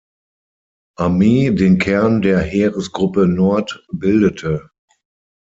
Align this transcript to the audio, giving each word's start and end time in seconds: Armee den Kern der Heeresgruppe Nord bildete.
Armee 0.97 1.51
den 1.53 1.77
Kern 1.77 2.23
der 2.23 2.39
Heeresgruppe 2.39 3.27
Nord 3.27 3.85
bildete. 3.91 4.71